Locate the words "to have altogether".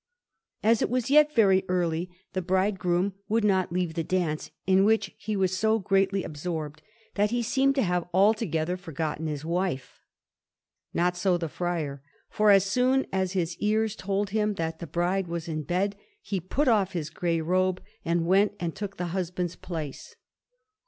7.75-8.77